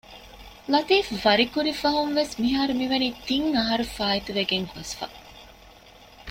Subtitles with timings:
[0.71, 5.05] ލަތީފްވަރިކުރި ފަހުންވެސް މިހާރު މިވަނީ ތިން އަހަރު ފާއިތުވެގެން ގޮސްފަ